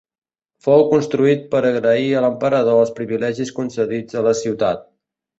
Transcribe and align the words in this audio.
Fou 0.67 0.83
construït 0.91 1.43
per 1.51 1.59
agrair 1.67 2.07
a 2.19 2.23
l'emperador 2.25 2.79
els 2.85 2.93
privilegis 3.01 3.51
concedits 3.59 4.17
a 4.23 4.25
la 4.29 4.33
ciutat. 4.41 4.83